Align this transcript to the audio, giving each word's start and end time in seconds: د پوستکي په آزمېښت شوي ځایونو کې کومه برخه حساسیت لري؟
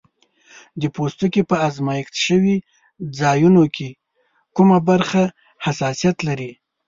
د 0.81 0.83
پوستکي 0.95 1.41
په 1.49 1.55
آزمېښت 1.67 2.13
شوي 2.25 2.57
ځایونو 3.19 3.63
کې 3.75 3.89
کومه 4.55 4.77
برخه 4.89 5.23
حساسیت 5.65 6.17
لري؟ 6.27 6.51